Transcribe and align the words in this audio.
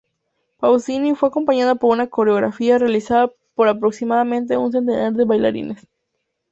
Pausini 0.57 1.13
fue 1.13 1.29
acompañada 1.29 1.75
por 1.75 1.91
una 1.93 2.07
coreografía 2.07 2.79
realizada 2.79 3.31
por 3.53 3.67
aproximadamente 3.67 4.57
un 4.57 4.71
centenar 4.71 5.13
de 5.13 5.25
bailarines. 5.25 5.87